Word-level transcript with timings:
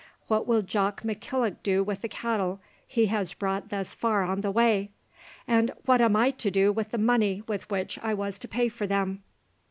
What 0.27 0.47
will 0.47 0.63
Jock 0.63 1.03
McKillock 1.03 1.57
do 1.61 1.83
with 1.83 2.01
the 2.01 2.09
cattle 2.09 2.59
he 2.87 3.05
has 3.05 3.33
brought 3.35 3.69
thus 3.69 3.93
far 3.93 4.23
on 4.23 4.41
the 4.41 4.49
way? 4.49 4.89
and 5.47 5.71
what 5.85 6.01
am 6.01 6.15
I 6.15 6.31
to 6.31 6.49
do 6.49 6.71
with 6.71 6.89
the 6.89 6.97
money 6.97 7.43
with 7.47 7.69
which 7.69 7.99
I 8.01 8.15
was 8.15 8.39
to 8.39 8.47
pay 8.47 8.67
for 8.67 8.87
them?" 8.87 9.21